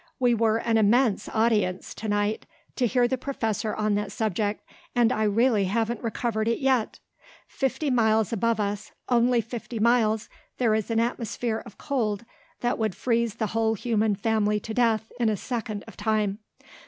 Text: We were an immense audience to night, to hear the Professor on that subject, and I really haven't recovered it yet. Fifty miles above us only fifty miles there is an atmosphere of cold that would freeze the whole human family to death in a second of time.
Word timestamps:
We 0.19 0.33
were 0.33 0.57
an 0.57 0.77
immense 0.79 1.29
audience 1.29 1.93
to 1.93 2.07
night, 2.07 2.47
to 2.75 2.87
hear 2.87 3.07
the 3.07 3.19
Professor 3.19 3.75
on 3.75 3.93
that 3.93 4.11
subject, 4.11 4.63
and 4.95 5.11
I 5.11 5.21
really 5.25 5.65
haven't 5.65 6.01
recovered 6.01 6.47
it 6.47 6.57
yet. 6.57 6.99
Fifty 7.47 7.91
miles 7.91 8.33
above 8.33 8.59
us 8.59 8.93
only 9.09 9.41
fifty 9.41 9.77
miles 9.77 10.27
there 10.57 10.73
is 10.73 10.89
an 10.89 10.99
atmosphere 10.99 11.61
of 11.67 11.77
cold 11.77 12.25
that 12.61 12.79
would 12.79 12.95
freeze 12.95 13.35
the 13.35 13.47
whole 13.53 13.75
human 13.75 14.15
family 14.15 14.59
to 14.61 14.73
death 14.73 15.11
in 15.19 15.29
a 15.29 15.37
second 15.37 15.83
of 15.85 15.97
time. 15.97 16.39